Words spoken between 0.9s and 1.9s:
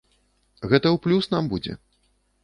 ў плюс нам будзе.